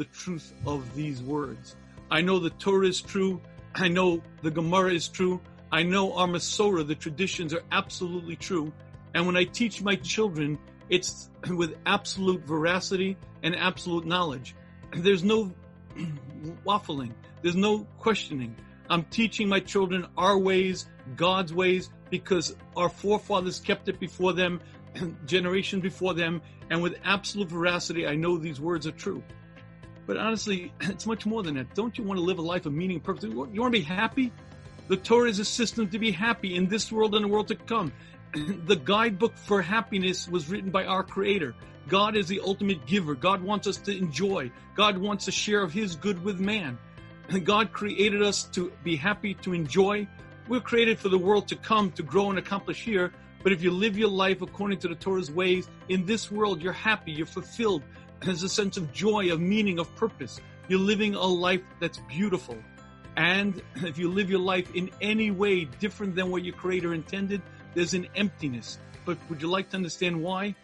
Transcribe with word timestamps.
the 0.00 0.06
truth 0.06 0.54
of 0.64 0.94
these 0.94 1.22
words. 1.22 1.76
I 2.10 2.22
know 2.22 2.38
the 2.38 2.48
Torah 2.48 2.86
is 2.86 3.02
true. 3.02 3.38
I 3.74 3.88
know 3.88 4.22
the 4.40 4.50
Gemara 4.50 4.94
is 4.94 5.08
true. 5.08 5.42
I 5.70 5.82
know 5.82 6.14
our 6.14 6.26
Masorah, 6.26 6.86
the 6.86 6.94
traditions 6.94 7.52
are 7.52 7.60
absolutely 7.70 8.34
true. 8.34 8.72
And 9.14 9.26
when 9.26 9.36
I 9.36 9.44
teach 9.44 9.82
my 9.82 9.96
children, 9.96 10.58
it's 10.88 11.28
with 11.50 11.76
absolute 11.84 12.46
veracity 12.46 13.18
and 13.42 13.54
absolute 13.54 14.06
knowledge. 14.06 14.56
There's 14.96 15.22
no 15.22 15.52
waffling. 16.66 17.12
There's 17.42 17.56
no 17.56 17.86
questioning. 17.98 18.56
I'm 18.88 19.04
teaching 19.04 19.50
my 19.50 19.60
children 19.60 20.06
our 20.16 20.38
ways, 20.38 20.86
God's 21.14 21.52
ways, 21.52 21.90
because 22.08 22.56
our 22.74 22.88
forefathers 22.88 23.60
kept 23.60 23.90
it 23.90 24.00
before 24.00 24.32
them, 24.32 24.62
generations 25.26 25.82
before 25.82 26.14
them, 26.14 26.40
and 26.70 26.82
with 26.82 26.96
absolute 27.04 27.50
veracity, 27.50 28.06
I 28.06 28.14
know 28.14 28.38
these 28.38 28.60
words 28.62 28.86
are 28.86 28.92
true. 28.92 29.22
But 30.06 30.16
honestly, 30.16 30.72
it's 30.80 31.06
much 31.06 31.26
more 31.26 31.42
than 31.42 31.54
that. 31.56 31.74
Don't 31.74 31.96
you 31.96 32.04
want 32.04 32.18
to 32.18 32.24
live 32.24 32.38
a 32.38 32.42
life 32.42 32.66
of 32.66 32.72
meaning 32.72 32.96
and 32.96 33.04
purpose? 33.04 33.24
You 33.24 33.36
want 33.36 33.54
to 33.54 33.70
be 33.70 33.82
happy? 33.82 34.32
The 34.88 34.96
Torah 34.96 35.28
is 35.28 35.38
a 35.38 35.44
system 35.44 35.88
to 35.90 35.98
be 35.98 36.10
happy 36.10 36.56
in 36.56 36.66
this 36.66 36.90
world 36.90 37.14
and 37.14 37.24
the 37.24 37.28
world 37.28 37.48
to 37.48 37.54
come. 37.54 37.92
the 38.66 38.76
guidebook 38.76 39.36
for 39.36 39.62
happiness 39.62 40.28
was 40.28 40.48
written 40.48 40.70
by 40.70 40.84
our 40.84 41.02
Creator. 41.02 41.54
God 41.88 42.16
is 42.16 42.28
the 42.28 42.40
ultimate 42.40 42.86
giver. 42.86 43.14
God 43.14 43.42
wants 43.42 43.66
us 43.66 43.76
to 43.78 43.96
enjoy. 43.96 44.50
God 44.74 44.98
wants 44.98 45.24
to 45.26 45.32
share 45.32 45.62
of 45.62 45.72
His 45.72 45.96
good 45.96 46.22
with 46.22 46.40
man. 46.40 46.78
God 47.44 47.72
created 47.72 48.22
us 48.22 48.44
to 48.52 48.72
be 48.84 48.96
happy, 48.96 49.34
to 49.34 49.52
enjoy. 49.52 50.06
We're 50.48 50.60
created 50.60 50.98
for 50.98 51.08
the 51.08 51.18
world 51.18 51.48
to 51.48 51.56
come, 51.56 51.92
to 51.92 52.02
grow 52.02 52.30
and 52.30 52.38
accomplish 52.38 52.82
here. 52.82 53.12
But 53.42 53.52
if 53.52 53.62
you 53.62 53.70
live 53.70 53.96
your 53.96 54.10
life 54.10 54.42
according 54.42 54.78
to 54.80 54.88
the 54.88 54.94
Torah's 54.94 55.30
ways, 55.30 55.68
in 55.88 56.04
this 56.04 56.30
world, 56.30 56.62
you're 56.62 56.72
happy, 56.72 57.12
you're 57.12 57.26
fulfilled. 57.26 57.82
There's 58.22 58.42
a 58.42 58.48
sense 58.48 58.76
of 58.76 58.92
joy, 58.92 59.32
of 59.32 59.40
meaning, 59.40 59.78
of 59.78 59.94
purpose. 59.96 60.40
You're 60.68 60.78
living 60.78 61.14
a 61.14 61.24
life 61.24 61.62
that's 61.80 61.98
beautiful. 62.08 62.56
And 63.16 63.62
if 63.76 63.98
you 63.98 64.10
live 64.10 64.28
your 64.28 64.40
life 64.40 64.74
in 64.74 64.90
any 65.00 65.30
way 65.30 65.64
different 65.64 66.14
than 66.14 66.30
what 66.30 66.44
your 66.44 66.54
creator 66.54 66.92
intended, 66.92 67.40
there's 67.74 67.94
an 67.94 68.08
emptiness. 68.14 68.78
But 69.06 69.16
would 69.28 69.40
you 69.40 69.48
like 69.48 69.70
to 69.70 69.76
understand 69.76 70.22
why? 70.22 70.54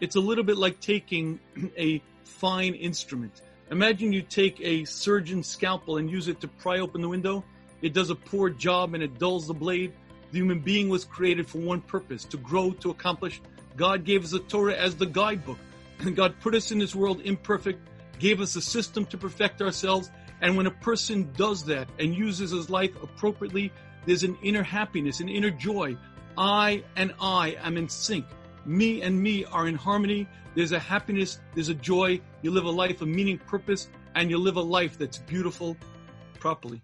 It's 0.00 0.16
a 0.16 0.20
little 0.20 0.44
bit 0.44 0.56
like 0.56 0.80
taking 0.80 1.40
a 1.78 2.02
fine 2.24 2.74
instrument. 2.74 3.42
Imagine 3.70 4.12
you 4.12 4.22
take 4.22 4.60
a 4.60 4.84
surgeon's 4.84 5.46
scalpel 5.46 5.98
and 5.98 6.10
use 6.10 6.28
it 6.28 6.40
to 6.40 6.48
pry 6.48 6.78
open 6.78 7.02
the 7.02 7.08
window. 7.08 7.44
It 7.82 7.92
does 7.92 8.08
a 8.08 8.14
poor 8.14 8.48
job 8.48 8.94
and 8.94 9.02
it 9.02 9.18
dulls 9.18 9.46
the 9.46 9.54
blade. 9.54 9.92
The 10.32 10.38
human 10.38 10.60
being 10.60 10.88
was 10.88 11.04
created 11.04 11.46
for 11.46 11.58
one 11.58 11.82
purpose, 11.82 12.24
to 12.26 12.38
grow, 12.38 12.72
to 12.72 12.90
accomplish. 12.90 13.42
God 13.76 14.04
gave 14.04 14.24
us 14.24 14.30
the 14.30 14.38
Torah 14.38 14.74
as 14.74 14.96
the 14.96 15.06
guidebook. 15.06 15.58
And 16.00 16.16
God 16.16 16.34
put 16.40 16.54
us 16.54 16.70
in 16.70 16.78
this 16.78 16.94
world 16.94 17.20
imperfect, 17.22 17.88
gave 18.18 18.40
us 18.40 18.56
a 18.56 18.60
system 18.60 19.06
to 19.06 19.18
perfect 19.18 19.62
ourselves. 19.62 20.10
And 20.40 20.56
when 20.56 20.66
a 20.66 20.70
person 20.70 21.32
does 21.36 21.64
that 21.64 21.88
and 21.98 22.14
uses 22.14 22.50
his 22.50 22.68
life 22.68 22.90
appropriately, 23.02 23.72
there's 24.06 24.22
an 24.22 24.36
inner 24.42 24.62
happiness, 24.62 25.20
an 25.20 25.28
inner 25.28 25.50
joy. 25.50 25.96
I 26.36 26.82
and 26.96 27.14
I 27.20 27.56
am 27.62 27.76
in 27.76 27.88
sync. 27.88 28.26
Me 28.66 29.02
and 29.02 29.20
me 29.20 29.44
are 29.46 29.68
in 29.68 29.74
harmony. 29.74 30.26
There's 30.54 30.72
a 30.72 30.78
happiness, 30.78 31.40
there's 31.54 31.68
a 31.68 31.74
joy. 31.74 32.20
You 32.42 32.50
live 32.50 32.64
a 32.64 32.70
life 32.70 33.02
of 33.02 33.08
meaning, 33.08 33.38
purpose, 33.38 33.88
and 34.14 34.30
you 34.30 34.38
live 34.38 34.56
a 34.56 34.62
life 34.62 34.98
that's 34.98 35.18
beautiful 35.18 35.76
properly. 36.38 36.82